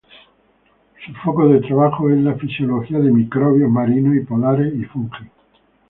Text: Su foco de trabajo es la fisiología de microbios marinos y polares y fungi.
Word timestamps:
Su 1.05 1.13
foco 1.13 1.47
de 1.49 1.59
trabajo 1.59 2.09
es 2.09 2.17
la 2.17 2.33
fisiología 2.33 2.97
de 2.97 3.11
microbios 3.11 3.69
marinos 3.69 4.15
y 4.15 4.21
polares 4.21 4.73
y 4.73 4.83
fungi. 4.85 5.29